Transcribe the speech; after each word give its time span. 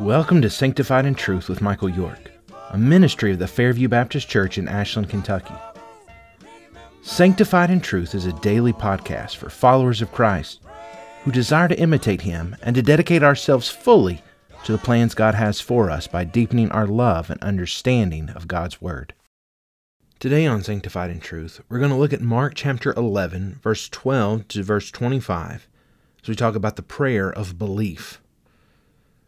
Welcome 0.00 0.40
to 0.40 0.48
Sanctified 0.48 1.04
in 1.04 1.14
Truth 1.14 1.50
with 1.50 1.60
Michael 1.60 1.90
York, 1.90 2.30
a 2.70 2.78
ministry 2.78 3.32
of 3.32 3.38
the 3.38 3.46
Fairview 3.46 3.86
Baptist 3.86 4.30
Church 4.30 4.56
in 4.56 4.66
Ashland, 4.66 5.10
Kentucky. 5.10 5.52
Sanctified 7.02 7.68
in 7.68 7.82
Truth 7.82 8.14
is 8.14 8.24
a 8.24 8.32
daily 8.40 8.72
podcast 8.72 9.36
for 9.36 9.50
followers 9.50 10.00
of 10.00 10.10
Christ 10.10 10.60
who 11.22 11.30
desire 11.30 11.68
to 11.68 11.78
imitate 11.78 12.22
Him 12.22 12.56
and 12.62 12.74
to 12.76 12.82
dedicate 12.82 13.22
ourselves 13.22 13.68
fully 13.68 14.22
to 14.64 14.72
the 14.72 14.78
plans 14.78 15.14
God 15.14 15.34
has 15.34 15.60
for 15.60 15.90
us 15.90 16.06
by 16.06 16.24
deepening 16.24 16.70
our 16.70 16.86
love 16.86 17.28
and 17.28 17.42
understanding 17.42 18.30
of 18.30 18.48
God's 18.48 18.80
Word. 18.80 19.12
Today 20.18 20.46
on 20.46 20.62
Sanctified 20.62 21.10
in 21.10 21.20
Truth, 21.20 21.60
we're 21.68 21.78
going 21.78 21.90
to 21.90 21.96
look 21.98 22.14
at 22.14 22.22
Mark 22.22 22.54
chapter 22.54 22.94
11, 22.96 23.60
verse 23.62 23.86
12 23.90 24.48
to 24.48 24.62
verse 24.62 24.90
25, 24.90 25.68
as 26.22 26.28
we 26.30 26.34
talk 26.34 26.54
about 26.54 26.76
the 26.76 26.82
prayer 26.82 27.30
of 27.30 27.58
belief. 27.58 28.18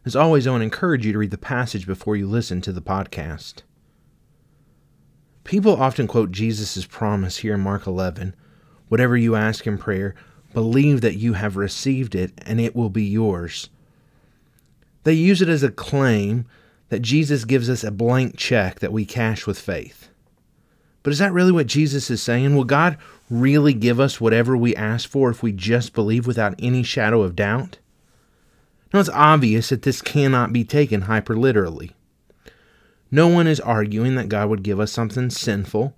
As 0.05 0.17
always, 0.17 0.45
I 0.45 0.51
want 0.51 0.61
to 0.61 0.65
encourage 0.65 1.05
you 1.05 1.13
to 1.13 1.17
read 1.17 1.31
the 1.31 1.37
passage 1.37 1.87
before 1.87 2.17
you 2.17 2.27
listen 2.27 2.59
to 2.61 2.73
the 2.73 2.81
podcast. 2.81 3.61
People 5.45 5.81
often 5.81 6.07
quote 6.07 6.31
Jesus' 6.31 6.85
promise 6.85 7.37
here 7.37 7.53
in 7.53 7.61
Mark 7.61 7.87
11 7.87 8.35
Whatever 8.89 9.15
you 9.15 9.35
ask 9.35 9.65
in 9.65 9.77
prayer, 9.77 10.13
believe 10.53 11.01
that 11.01 11.15
you 11.15 11.33
have 11.33 11.55
received 11.55 12.15
it 12.15 12.33
and 12.45 12.59
it 12.59 12.75
will 12.75 12.89
be 12.89 13.05
yours. 13.05 13.69
They 15.03 15.13
use 15.13 15.41
it 15.41 15.49
as 15.49 15.63
a 15.63 15.71
claim 15.71 16.45
that 16.89 17.01
Jesus 17.01 17.45
gives 17.45 17.69
us 17.69 17.83
a 17.83 17.89
blank 17.89 18.37
check 18.37 18.79
that 18.79 18.91
we 18.91 19.05
cash 19.05 19.47
with 19.47 19.57
faith. 19.57 20.09
But 21.01 21.11
is 21.11 21.19
that 21.19 21.33
really 21.33 21.51
what 21.51 21.67
Jesus 21.67 22.09
is 22.09 22.21
saying? 22.21 22.55
Will 22.55 22.65
God 22.65 22.97
really 23.29 23.73
give 23.73 23.99
us 23.99 24.21
whatever 24.21 24.55
we 24.55 24.75
ask 24.75 25.09
for 25.09 25.29
if 25.29 25.41
we 25.41 25.53
just 25.53 25.93
believe 25.93 26.27
without 26.27 26.55
any 26.59 26.83
shadow 26.83 27.21
of 27.21 27.35
doubt? 27.35 27.79
Now, 28.93 28.99
it's 28.99 29.09
obvious 29.09 29.69
that 29.69 29.81
this 29.81 30.03
cannot 30.03 30.53
be 30.53 30.63
taken 30.63 31.03
hyperliterally. 31.03 31.93
No 33.09 33.27
one 33.27 33.47
is 33.47 33.59
arguing 33.59 34.15
that 34.15 34.29
God 34.29 34.49
would 34.49 34.63
give 34.63 34.79
us 34.79 34.91
something 34.91 35.31
sinful 35.31 35.95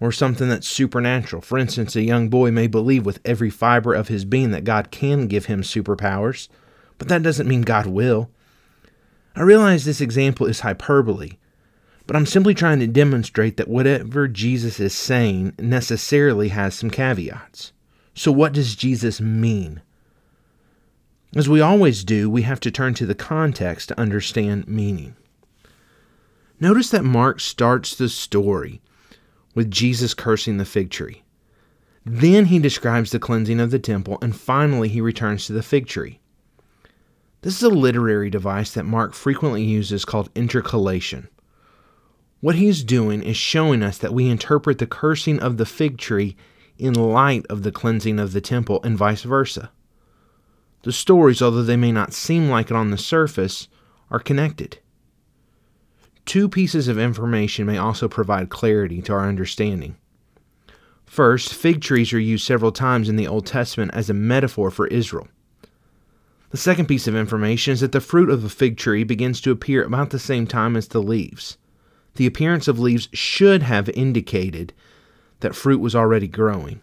or 0.00 0.12
something 0.12 0.48
that's 0.48 0.68
supernatural. 0.68 1.40
For 1.40 1.56
instance, 1.56 1.96
a 1.96 2.02
young 2.02 2.28
boy 2.28 2.50
may 2.50 2.66
believe 2.66 3.06
with 3.06 3.20
every 3.24 3.50
fiber 3.50 3.94
of 3.94 4.08
his 4.08 4.24
being 4.24 4.50
that 4.50 4.64
God 4.64 4.90
can 4.90 5.28
give 5.28 5.46
him 5.46 5.62
superpowers, 5.62 6.48
but 6.98 7.08
that 7.08 7.22
doesn't 7.22 7.48
mean 7.48 7.62
God 7.62 7.86
will. 7.86 8.30
I 9.34 9.42
realize 9.42 9.84
this 9.84 10.00
example 10.00 10.46
is 10.46 10.60
hyperbole, 10.60 11.32
but 12.06 12.16
I'm 12.16 12.26
simply 12.26 12.54
trying 12.54 12.80
to 12.80 12.86
demonstrate 12.86 13.56
that 13.56 13.68
whatever 13.68 14.28
Jesus 14.28 14.80
is 14.80 14.94
saying 14.94 15.54
necessarily 15.58 16.48
has 16.48 16.74
some 16.74 16.90
caveats. 16.90 17.72
So, 18.14 18.32
what 18.32 18.52
does 18.52 18.74
Jesus 18.74 19.20
mean? 19.20 19.82
As 21.36 21.50
we 21.50 21.60
always 21.60 22.02
do, 22.02 22.30
we 22.30 22.42
have 22.42 22.60
to 22.60 22.70
turn 22.70 22.94
to 22.94 23.04
the 23.04 23.14
context 23.14 23.88
to 23.88 24.00
understand 24.00 24.66
meaning. 24.66 25.16
Notice 26.58 26.88
that 26.88 27.04
Mark 27.04 27.40
starts 27.40 27.94
the 27.94 28.08
story 28.08 28.80
with 29.54 29.70
Jesus 29.70 30.14
cursing 30.14 30.56
the 30.56 30.64
fig 30.64 30.88
tree. 30.88 31.24
Then 32.06 32.46
he 32.46 32.58
describes 32.58 33.10
the 33.10 33.18
cleansing 33.18 33.60
of 33.60 33.70
the 33.70 33.78
temple, 33.78 34.16
and 34.22 34.34
finally 34.34 34.88
he 34.88 35.02
returns 35.02 35.44
to 35.44 35.52
the 35.52 35.62
fig 35.62 35.86
tree. 35.86 36.20
This 37.42 37.56
is 37.56 37.62
a 37.62 37.68
literary 37.68 38.30
device 38.30 38.70
that 38.70 38.86
Mark 38.86 39.12
frequently 39.12 39.62
uses 39.62 40.06
called 40.06 40.30
intercalation. 40.34 41.28
What 42.40 42.54
he's 42.54 42.82
doing 42.82 43.22
is 43.22 43.36
showing 43.36 43.82
us 43.82 43.98
that 43.98 44.14
we 44.14 44.30
interpret 44.30 44.78
the 44.78 44.86
cursing 44.86 45.38
of 45.40 45.58
the 45.58 45.66
fig 45.66 45.98
tree 45.98 46.34
in 46.78 46.94
light 46.94 47.44
of 47.50 47.62
the 47.62 47.72
cleansing 47.72 48.18
of 48.18 48.32
the 48.32 48.40
temple 48.40 48.80
and 48.82 48.96
vice 48.96 49.22
versa. 49.22 49.70
The 50.82 50.92
stories, 50.92 51.42
although 51.42 51.62
they 51.62 51.76
may 51.76 51.92
not 51.92 52.12
seem 52.12 52.48
like 52.48 52.70
it 52.70 52.76
on 52.76 52.90
the 52.90 52.98
surface, 52.98 53.68
are 54.10 54.20
connected. 54.20 54.78
Two 56.24 56.48
pieces 56.48 56.88
of 56.88 56.98
information 56.98 57.66
may 57.66 57.78
also 57.78 58.08
provide 58.08 58.48
clarity 58.48 59.00
to 59.02 59.12
our 59.12 59.28
understanding. 59.28 59.96
First, 61.06 61.54
fig 61.54 61.80
trees 61.80 62.12
are 62.12 62.18
used 62.18 62.44
several 62.44 62.72
times 62.72 63.08
in 63.08 63.16
the 63.16 63.28
Old 63.28 63.46
Testament 63.46 63.92
as 63.94 64.10
a 64.10 64.14
metaphor 64.14 64.70
for 64.70 64.88
Israel. 64.88 65.28
The 66.50 66.56
second 66.56 66.86
piece 66.86 67.06
of 67.06 67.16
information 67.16 67.72
is 67.72 67.80
that 67.80 67.92
the 67.92 68.00
fruit 68.00 68.30
of 68.30 68.44
a 68.44 68.48
fig 68.48 68.76
tree 68.76 69.04
begins 69.04 69.40
to 69.42 69.50
appear 69.50 69.84
about 69.84 70.10
the 70.10 70.18
same 70.18 70.46
time 70.46 70.76
as 70.76 70.88
the 70.88 71.02
leaves. 71.02 71.58
The 72.16 72.26
appearance 72.26 72.66
of 72.66 72.78
leaves 72.78 73.08
should 73.12 73.62
have 73.62 73.88
indicated 73.90 74.72
that 75.40 75.54
fruit 75.54 75.80
was 75.80 75.94
already 75.94 76.28
growing. 76.28 76.80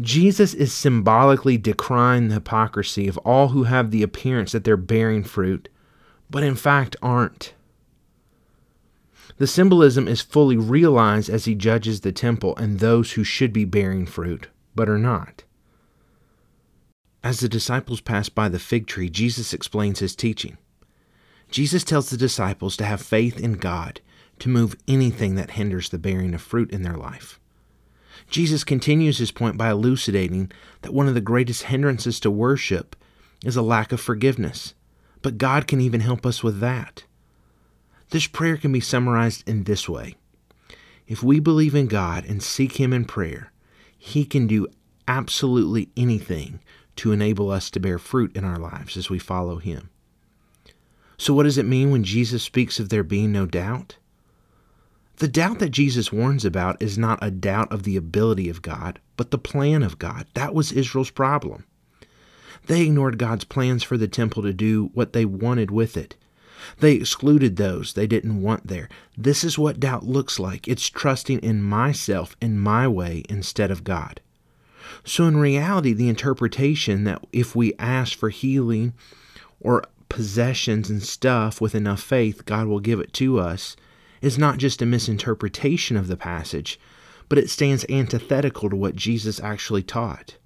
Jesus 0.00 0.52
is 0.52 0.72
symbolically 0.72 1.56
decrying 1.56 2.28
the 2.28 2.34
hypocrisy 2.34 3.08
of 3.08 3.16
all 3.18 3.48
who 3.48 3.64
have 3.64 3.90
the 3.90 4.02
appearance 4.02 4.52
that 4.52 4.64
they're 4.64 4.76
bearing 4.76 5.24
fruit, 5.24 5.68
but 6.28 6.42
in 6.42 6.54
fact 6.54 6.96
aren't. 7.00 7.54
The 9.38 9.46
symbolism 9.46 10.06
is 10.06 10.20
fully 10.20 10.56
realized 10.56 11.28
as 11.28 11.44
he 11.44 11.54
judges 11.54 12.00
the 12.00 12.12
temple 12.12 12.56
and 12.56 12.78
those 12.78 13.12
who 13.12 13.24
should 13.24 13.52
be 13.52 13.64
bearing 13.64 14.06
fruit, 14.06 14.48
but 14.74 14.88
are 14.88 14.98
not. 14.98 15.44
As 17.22 17.40
the 17.40 17.48
disciples 17.48 18.00
pass 18.00 18.28
by 18.28 18.48
the 18.48 18.58
fig 18.58 18.86
tree, 18.86 19.10
Jesus 19.10 19.52
explains 19.52 19.98
his 19.98 20.14
teaching. 20.14 20.58
Jesus 21.50 21.84
tells 21.84 22.10
the 22.10 22.16
disciples 22.16 22.76
to 22.76 22.84
have 22.84 23.00
faith 23.00 23.40
in 23.40 23.54
God 23.54 24.00
to 24.38 24.48
move 24.48 24.76
anything 24.86 25.34
that 25.36 25.52
hinders 25.52 25.88
the 25.88 25.98
bearing 25.98 26.34
of 26.34 26.42
fruit 26.42 26.70
in 26.70 26.82
their 26.82 26.96
life. 26.96 27.40
Jesus 28.30 28.64
continues 28.64 29.18
his 29.18 29.30
point 29.30 29.56
by 29.56 29.70
elucidating 29.70 30.50
that 30.82 30.94
one 30.94 31.08
of 31.08 31.14
the 31.14 31.20
greatest 31.20 31.64
hindrances 31.64 32.20
to 32.20 32.30
worship 32.30 32.96
is 33.44 33.56
a 33.56 33.62
lack 33.62 33.92
of 33.92 34.00
forgiveness, 34.00 34.74
but 35.22 35.38
God 35.38 35.66
can 35.66 35.80
even 35.80 36.00
help 36.00 36.24
us 36.24 36.42
with 36.42 36.60
that. 36.60 37.04
This 38.10 38.26
prayer 38.26 38.56
can 38.56 38.72
be 38.72 38.80
summarized 38.80 39.48
in 39.48 39.64
this 39.64 39.88
way 39.88 40.14
If 41.06 41.22
we 41.22 41.40
believe 41.40 41.74
in 41.74 41.86
God 41.86 42.24
and 42.24 42.42
seek 42.42 42.80
Him 42.80 42.92
in 42.92 43.04
prayer, 43.04 43.52
He 43.98 44.24
can 44.24 44.46
do 44.46 44.68
absolutely 45.08 45.90
anything 45.96 46.60
to 46.96 47.12
enable 47.12 47.50
us 47.50 47.70
to 47.70 47.80
bear 47.80 47.98
fruit 47.98 48.34
in 48.36 48.44
our 48.44 48.58
lives 48.58 48.96
as 48.96 49.10
we 49.10 49.18
follow 49.18 49.58
Him. 49.58 49.90
So, 51.18 51.34
what 51.34 51.44
does 51.44 51.58
it 51.58 51.66
mean 51.66 51.90
when 51.90 52.04
Jesus 52.04 52.42
speaks 52.42 52.78
of 52.78 52.88
there 52.88 53.04
being 53.04 53.32
no 53.32 53.46
doubt? 53.46 53.96
The 55.16 55.28
doubt 55.28 55.60
that 55.60 55.70
Jesus 55.70 56.12
warns 56.12 56.44
about 56.44 56.80
is 56.82 56.98
not 56.98 57.18
a 57.22 57.30
doubt 57.30 57.72
of 57.72 57.84
the 57.84 57.96
ability 57.96 58.50
of 58.50 58.60
God, 58.60 59.00
but 59.16 59.30
the 59.30 59.38
plan 59.38 59.82
of 59.82 59.98
God. 59.98 60.26
That 60.34 60.54
was 60.54 60.72
Israel's 60.72 61.10
problem. 61.10 61.64
They 62.66 62.82
ignored 62.82 63.16
God's 63.16 63.44
plans 63.44 63.82
for 63.82 63.96
the 63.96 64.08
temple 64.08 64.42
to 64.42 64.52
do 64.52 64.90
what 64.92 65.14
they 65.14 65.24
wanted 65.24 65.70
with 65.70 65.96
it. 65.96 66.16
They 66.80 66.94
excluded 66.94 67.56
those 67.56 67.92
they 67.92 68.06
didn't 68.06 68.42
want 68.42 68.66
there. 68.66 68.88
This 69.16 69.42
is 69.42 69.58
what 69.58 69.80
doubt 69.80 70.04
looks 70.04 70.38
like 70.38 70.68
it's 70.68 70.88
trusting 70.88 71.38
in 71.38 71.62
myself 71.62 72.36
and 72.42 72.60
my 72.60 72.86
way 72.86 73.22
instead 73.28 73.70
of 73.70 73.84
God. 73.84 74.20
So, 75.04 75.24
in 75.24 75.36
reality, 75.36 75.92
the 75.92 76.08
interpretation 76.08 77.04
that 77.04 77.24
if 77.32 77.56
we 77.56 77.74
ask 77.78 78.18
for 78.18 78.28
healing 78.28 78.92
or 79.60 79.84
possessions 80.08 80.90
and 80.90 81.02
stuff 81.02 81.60
with 81.60 81.74
enough 81.74 82.02
faith, 82.02 82.44
God 82.44 82.66
will 82.66 82.80
give 82.80 83.00
it 83.00 83.12
to 83.14 83.38
us 83.38 83.76
is 84.20 84.38
not 84.38 84.58
just 84.58 84.82
a 84.82 84.86
misinterpretation 84.86 85.96
of 85.96 86.08
the 86.08 86.16
passage, 86.16 86.78
but 87.28 87.38
it 87.38 87.50
stands 87.50 87.84
antithetical 87.88 88.70
to 88.70 88.76
what 88.76 88.96
Jesus 88.96 89.40
actually 89.40 89.82
taught. 89.82 90.36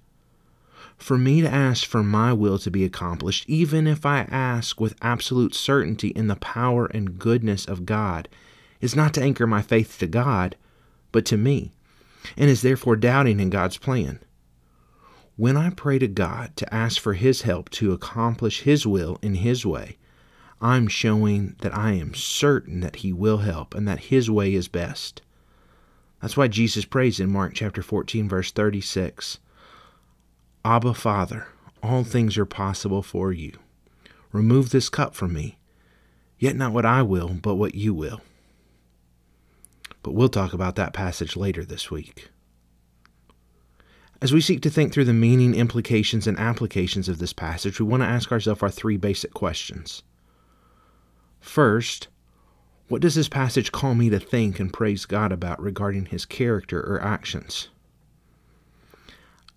For 0.97 1.17
me 1.17 1.41
to 1.41 1.51
ask 1.51 1.85
for 1.85 2.03
my 2.03 2.31
will 2.31 2.59
to 2.59 2.69
be 2.69 2.85
accomplished, 2.85 3.45
even 3.47 3.87
if 3.87 4.05
I 4.05 4.19
ask 4.29 4.79
with 4.79 4.95
absolute 5.01 5.55
certainty 5.55 6.09
in 6.09 6.27
the 6.27 6.35
power 6.35 6.85
and 6.85 7.17
goodness 7.17 7.65
of 7.65 7.85
God, 7.85 8.29
is 8.81 8.95
not 8.95 9.13
to 9.15 9.21
anchor 9.21 9.47
my 9.47 9.61
faith 9.61 9.97
to 9.99 10.07
God, 10.07 10.55
but 11.11 11.25
to 11.25 11.37
me, 11.37 11.71
and 12.37 12.49
is 12.49 12.61
therefore 12.61 12.95
doubting 12.95 13.39
in 13.39 13.49
God's 13.49 13.77
plan. 13.77 14.19
When 15.37 15.57
I 15.57 15.71
pray 15.71 15.97
to 15.97 16.07
God 16.07 16.55
to 16.57 16.73
ask 16.73 17.01
for 17.01 17.13
His 17.13 17.43
help 17.43 17.69
to 17.71 17.93
accomplish 17.93 18.61
His 18.61 18.85
will 18.85 19.17
in 19.23 19.35
His 19.35 19.65
way, 19.65 19.97
I'm 20.61 20.87
showing 20.87 21.55
that 21.61 21.75
I 21.75 21.93
am 21.93 22.13
certain 22.13 22.81
that 22.81 22.97
He 22.97 23.11
will 23.11 23.39
help 23.39 23.73
and 23.73 23.87
that 23.87 24.05
His 24.05 24.29
way 24.29 24.53
is 24.53 24.67
best. 24.67 25.21
That's 26.21 26.37
why 26.37 26.47
Jesus 26.47 26.85
prays 26.85 27.19
in 27.19 27.31
Mark 27.31 27.53
chapter 27.55 27.81
14, 27.81 28.29
verse 28.29 28.51
36 28.51 29.39
Abba, 30.63 30.93
Father, 30.93 31.47
all 31.81 32.03
things 32.03 32.37
are 32.37 32.45
possible 32.45 33.01
for 33.01 33.33
you. 33.33 33.57
Remove 34.31 34.69
this 34.69 34.89
cup 34.89 35.15
from 35.15 35.33
me, 35.33 35.57
yet 36.37 36.55
not 36.55 36.73
what 36.73 36.85
I 36.85 37.01
will, 37.01 37.29
but 37.29 37.55
what 37.55 37.73
you 37.73 37.95
will. 37.95 38.21
But 40.03 40.13
we'll 40.13 40.29
talk 40.29 40.53
about 40.53 40.75
that 40.75 40.93
passage 40.93 41.35
later 41.35 41.65
this 41.65 41.89
week. 41.89 42.29
As 44.21 44.31
we 44.31 44.41
seek 44.41 44.61
to 44.61 44.69
think 44.69 44.93
through 44.93 45.05
the 45.05 45.13
meaning, 45.13 45.55
implications, 45.55 46.27
and 46.27 46.37
applications 46.37 47.09
of 47.09 47.17
this 47.17 47.33
passage, 47.33 47.79
we 47.79 47.87
want 47.87 48.03
to 48.03 48.07
ask 48.07 48.31
ourselves 48.31 48.61
our 48.61 48.69
three 48.69 48.97
basic 48.97 49.33
questions. 49.33 50.03
First, 51.41 52.07
what 52.87 53.01
does 53.01 53.15
this 53.15 53.27
passage 53.27 53.71
call 53.71 53.95
me 53.95 54.09
to 54.09 54.19
think 54.19 54.59
and 54.59 54.71
praise 54.71 55.05
God 55.05 55.31
about 55.31 55.61
regarding 55.61 56.05
His 56.05 56.25
character 56.25 56.79
or 56.79 57.01
actions? 57.01 57.69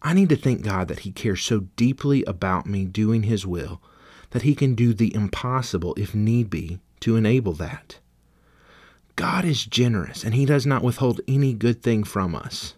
I 0.02 0.12
need 0.12 0.28
to 0.30 0.36
thank 0.36 0.62
God 0.62 0.88
that 0.88 1.00
He 1.00 1.12
cares 1.12 1.42
so 1.42 1.60
deeply 1.76 2.24
about 2.24 2.66
me 2.66 2.84
doing 2.84 3.24
His 3.24 3.46
will 3.46 3.80
that 4.30 4.42
He 4.42 4.54
can 4.54 4.74
do 4.74 4.92
the 4.92 5.14
impossible 5.14 5.94
if 5.96 6.14
need 6.14 6.50
be 6.50 6.80
to 7.00 7.16
enable 7.16 7.52
that. 7.54 8.00
God 9.16 9.44
is 9.44 9.64
generous 9.64 10.24
and 10.24 10.34
He 10.34 10.44
does 10.44 10.66
not 10.66 10.82
withhold 10.82 11.20
any 11.28 11.52
good 11.52 11.82
thing 11.82 12.02
from 12.02 12.34
us. 12.34 12.74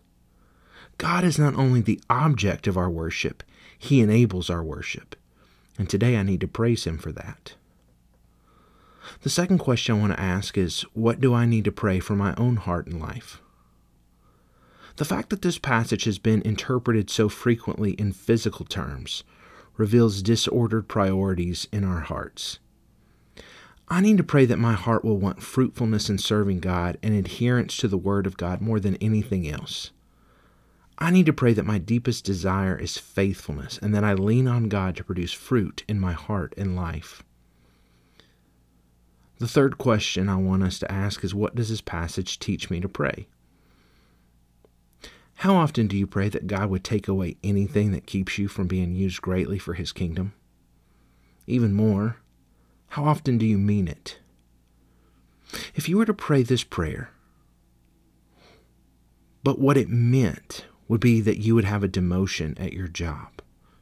God 0.99 1.25
is 1.25 1.39
not 1.39 1.55
only 1.55 1.81
the 1.81 2.01
object 2.11 2.67
of 2.67 2.77
our 2.77 2.91
worship, 2.91 3.43
He 3.79 4.01
enables 4.01 4.51
our 4.51 4.63
worship. 4.63 5.17
And 5.79 5.89
today 5.89 6.17
I 6.17 6.23
need 6.23 6.41
to 6.41 6.49
praise 6.49 6.85
Him 6.87 6.99
for 6.99 7.13
that. 7.13 7.55
The 9.23 9.31
second 9.31 9.59
question 9.59 9.97
I 9.97 10.01
want 10.01 10.13
to 10.13 10.21
ask 10.21 10.57
is 10.59 10.83
what 10.93 11.21
do 11.21 11.35
I 11.35 11.47
need 11.47 11.65
to 11.65 11.73
pray 11.73 12.01
for 12.01 12.15
my 12.15 12.35
own 12.37 12.57
heart 12.57 12.87
and 12.87 13.01
life? 13.01 13.41
The 14.97 15.05
fact 15.05 15.31
that 15.31 15.43
this 15.43 15.59
passage 15.59 16.05
has 16.05 16.19
been 16.19 16.43
interpreted 16.43 17.11
so 17.11 17.29
frequently 17.29 17.93
in 17.93 18.13
physical 18.13 18.65
terms 18.65 19.25
reveals 19.77 20.23
disordered 20.23 20.89
priorities 20.89 21.69
in 21.71 21.85
our 21.85 22.01
hearts. 22.01 22.59
I 23.89 24.01
need 24.01 24.17
to 24.17 24.25
pray 24.25 24.47
that 24.47 24.59
my 24.59 24.73
heart 24.73 25.05
will 25.05 25.19
want 25.19 25.43
fruitfulness 25.43 26.09
in 26.09 26.19
serving 26.19 26.61
God 26.61 26.99
and 27.03 27.15
adherence 27.15 27.77
to 27.77 27.89
the 27.89 27.99
Word 27.99 28.27
of 28.27 28.37
God 28.37 28.61
more 28.61 28.81
than 28.81 28.97
anything 28.97 29.49
else. 29.49 29.91
I 30.99 31.11
need 31.11 31.27
to 31.27 31.33
pray 31.33 31.53
that 31.53 31.67
my 31.67 31.79
deepest 31.79 32.25
desire 32.25 32.77
is 32.77 32.97
faithfulness 32.97 33.79
and 33.79 33.95
that 33.95 34.03
I 34.03 34.15
lean 34.15 34.49
on 34.49 34.69
God 34.69 34.97
to 34.97 35.05
produce 35.05 35.33
fruit 35.33 35.85
in 35.87 36.01
my 36.01 36.15
heart 36.15 36.55
and 36.57 36.75
life. 36.75 37.23
The 39.39 39.49
third 39.49 39.77
question 39.77 40.29
I 40.29 40.37
want 40.37 40.63
us 40.63 40.79
to 40.79 40.91
ask 40.91 41.23
is 41.23 41.35
what 41.35 41.55
does 41.55 41.69
this 41.69 41.83
passage 41.83 42.39
teach 42.39 42.71
me 42.71 42.81
to 42.81 42.89
pray? 42.89 43.29
How 45.41 45.57
often 45.57 45.87
do 45.87 45.97
you 45.97 46.07
pray 46.07 46.31
that 46.31 46.47
God 46.47 46.71
would 46.71 46.83
take 46.83 47.09
away 47.09 47.37
anything 47.45 47.93
that 47.93 48.07
keeps 48.07 48.39
you 48.39 48.49
from 48.49 48.67
being 48.67 48.95
used 48.95 49.21
greatly 49.21 49.59
for 49.59 49.75
His 49.75 49.93
kingdom? 49.93 50.33
Even 51.47 51.75
more, 51.75 52.17
how 52.89 53.05
often 53.05 53.37
do 53.37 53.45
you 53.45 53.59
mean 53.59 53.89
it? 53.89 54.19
If 55.75 55.89
you 55.89 55.99
were 55.99 56.07
to 56.07 56.15
pray 56.15 56.43
this 56.43 56.65
prayer, 56.65 57.11
but 59.45 59.59
what 59.59 59.77
it 59.77 59.89
meant 59.91 60.65
would 60.89 61.01
be 61.01 61.21
that 61.21 61.39
you 61.39 61.55
would 61.55 61.65
have 61.65 61.85
a 61.85 61.89
demotion 61.89 62.59
at 62.59 62.73
your 62.73 62.89
job 62.89 63.29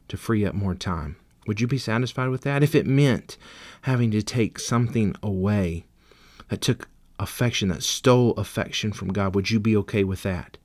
to 0.09 0.17
free 0.17 0.45
up 0.45 0.53
more 0.53 0.75
time, 0.75 1.15
would 1.45 1.61
you 1.61 1.67
be 1.67 1.77
satisfied 1.77 2.29
with 2.29 2.41
that? 2.41 2.63
If 2.63 2.75
it 2.75 2.87
meant 2.87 3.37
having 3.83 4.11
to 4.11 4.21
take 4.21 4.59
something 4.59 5.15
away 5.21 5.85
that 6.49 6.61
took 6.61 6.89
affection, 7.19 7.69
that 7.69 7.83
stole 7.83 8.31
affection 8.33 8.91
from 8.91 9.13
God, 9.13 9.35
would 9.35 9.49
you 9.49 9.59
be 9.59 9.77
okay 9.77 10.03
with 10.03 10.23
that? 10.23 10.57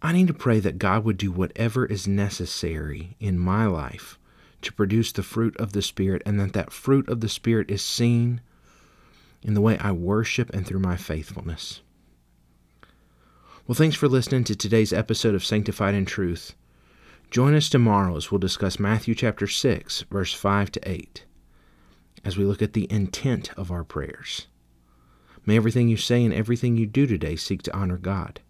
I 0.00 0.12
need 0.12 0.28
to 0.28 0.34
pray 0.34 0.60
that 0.60 0.78
God 0.78 1.04
would 1.04 1.16
do 1.16 1.32
whatever 1.32 1.84
is 1.84 2.06
necessary 2.06 3.16
in 3.18 3.38
my 3.38 3.66
life 3.66 4.18
to 4.62 4.72
produce 4.72 5.12
the 5.12 5.22
fruit 5.22 5.56
of 5.58 5.72
the 5.72 5.82
Spirit, 5.82 6.22
and 6.24 6.40
that 6.40 6.54
that 6.54 6.72
fruit 6.72 7.08
of 7.08 7.20
the 7.20 7.28
Spirit 7.28 7.70
is 7.70 7.84
seen 7.84 8.40
in 9.42 9.54
the 9.54 9.60
way 9.60 9.76
I 9.78 9.92
worship 9.92 10.48
and 10.54 10.66
through 10.66 10.78
my 10.78 10.96
faithfulness. 10.96 11.82
Well, 13.66 13.74
thanks 13.74 13.96
for 13.96 14.08
listening 14.08 14.44
to 14.44 14.56
today's 14.56 14.92
episode 14.92 15.34
of 15.34 15.44
Sanctified 15.44 15.94
in 15.94 16.06
Truth. 16.06 16.54
Join 17.30 17.54
us 17.54 17.68
tomorrow 17.68 18.16
as 18.16 18.30
we'll 18.30 18.38
discuss 18.38 18.78
Matthew 18.78 19.14
chapter 19.14 19.46
6, 19.46 20.02
verse 20.02 20.32
5 20.32 20.70
to 20.72 20.88
8, 20.88 21.24
as 22.24 22.36
we 22.36 22.44
look 22.44 22.62
at 22.62 22.74
the 22.74 22.90
intent 22.90 23.52
of 23.58 23.72
our 23.72 23.82
prayers. 23.82 24.46
May 25.44 25.56
everything 25.56 25.88
you 25.88 25.96
say 25.96 26.24
and 26.24 26.32
everything 26.32 26.76
you 26.76 26.86
do 26.86 27.06
today 27.06 27.36
seek 27.36 27.62
to 27.62 27.76
honor 27.76 27.98
God. 27.98 28.40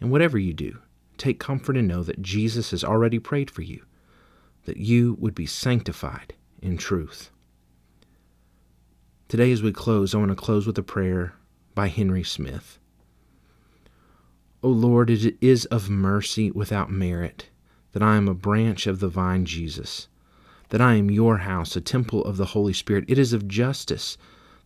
And 0.00 0.10
whatever 0.10 0.38
you 0.38 0.54
do, 0.54 0.78
take 1.18 1.38
comfort 1.38 1.76
and 1.76 1.86
know 1.86 2.02
that 2.02 2.22
Jesus 2.22 2.70
has 2.70 2.84
already 2.84 3.18
prayed 3.18 3.50
for 3.50 3.62
you, 3.62 3.84
that 4.64 4.78
you 4.78 5.16
would 5.18 5.34
be 5.34 5.46
sanctified 5.46 6.34
in 6.62 6.78
truth. 6.78 7.30
Today, 9.28 9.52
as 9.52 9.62
we 9.62 9.72
close, 9.72 10.14
I 10.14 10.18
want 10.18 10.30
to 10.30 10.36
close 10.36 10.66
with 10.66 10.78
a 10.78 10.82
prayer 10.82 11.34
by 11.74 11.88
Henry 11.88 12.24
Smith. 12.24 12.78
O 14.62 14.68
Lord, 14.68 15.10
it 15.10 15.36
is 15.40 15.66
of 15.66 15.90
mercy 15.90 16.50
without 16.50 16.90
merit 16.90 17.48
that 17.92 18.02
I 18.02 18.16
am 18.16 18.28
a 18.28 18.34
branch 18.34 18.86
of 18.86 19.00
the 19.00 19.08
vine 19.08 19.44
Jesus, 19.44 20.08
that 20.68 20.80
I 20.80 20.94
am 20.94 21.10
your 21.10 21.38
house, 21.38 21.74
a 21.76 21.80
temple 21.80 22.24
of 22.24 22.36
the 22.36 22.46
Holy 22.46 22.72
Spirit. 22.72 23.04
It 23.08 23.18
is 23.18 23.32
of 23.32 23.48
justice 23.48 24.16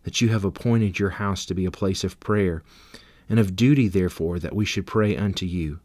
that 0.02 0.20
you 0.20 0.28
have 0.28 0.44
appointed 0.44 0.98
your 0.98 1.10
house 1.10 1.46
to 1.46 1.54
be 1.54 1.64
a 1.64 1.70
place 1.70 2.04
of 2.04 2.20
prayer 2.20 2.62
and 3.28 3.38
of 3.38 3.56
duty, 3.56 3.88
therefore, 3.88 4.38
that 4.38 4.54
we 4.54 4.64
should 4.64 4.86
pray 4.86 5.16
unto 5.16 5.46
you. 5.46 5.80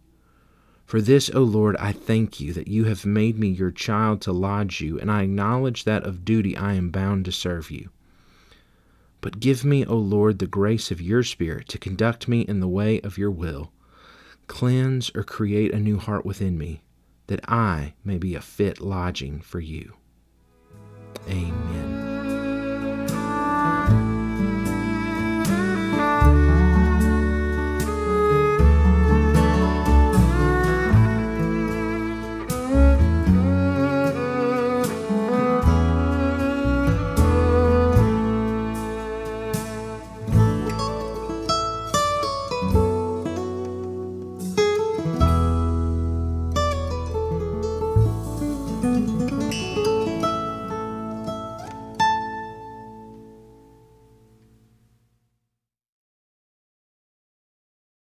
For 0.85 1.01
this, 1.01 1.29
O 1.33 1.43
Lord, 1.43 1.77
I 1.77 1.91
thank 1.91 2.39
you 2.39 2.51
that 2.53 2.67
you 2.67 2.85
have 2.85 3.05
made 3.05 3.37
me 3.37 3.47
your 3.47 3.71
child 3.71 4.21
to 4.21 4.33
lodge 4.33 4.81
you, 4.81 4.99
and 4.99 5.11
I 5.11 5.21
acknowledge 5.21 5.83
that 5.83 6.03
of 6.03 6.25
duty 6.25 6.57
I 6.57 6.73
am 6.73 6.89
bound 6.89 7.25
to 7.25 7.31
serve 7.31 7.71
you. 7.71 7.89
But 9.21 9.39
give 9.39 9.63
me, 9.63 9.85
O 9.85 9.95
Lord, 9.95 10.39
the 10.39 10.47
grace 10.47 10.91
of 10.91 11.01
your 11.01 11.23
Spirit 11.23 11.67
to 11.69 11.77
conduct 11.77 12.27
me 12.27 12.41
in 12.41 12.59
the 12.59 12.67
way 12.67 12.99
of 13.01 13.17
your 13.17 13.31
will. 13.31 13.71
Cleanse 14.47 15.11
or 15.13 15.23
create 15.23 15.73
a 15.73 15.79
new 15.79 15.97
heart 15.97 16.25
within 16.25 16.57
me, 16.57 16.81
that 17.29 17.47
I 17.47 17.93
may 18.03 18.17
be 18.17 18.33
a 18.33 18.41
fit 18.41 18.81
lodging 18.81 19.39
for 19.39 19.59
you. 19.59 19.93
Amen. 21.29 21.98